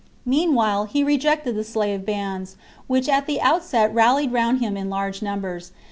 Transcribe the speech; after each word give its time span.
Meanwhile 0.25 0.85
he 0.85 1.03
rejected 1.03 1.53
the 1.55 1.63
slave 1.63 2.07
bands, 2.07 2.55
which 2.87 3.07
at 3.07 3.27
the 3.27 3.39
outset 3.39 3.93
rallied 3.93 4.31
round 4.33 4.57
him 4.59 4.75
in 4.75 4.89
large 4.89 5.21
numbers. 5.21 5.73